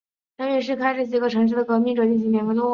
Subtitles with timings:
[0.37, 2.69] 陈于是开始与几个城市的革命者进行联络。